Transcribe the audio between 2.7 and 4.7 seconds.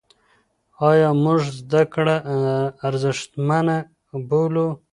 ارزښتمنه بولو؟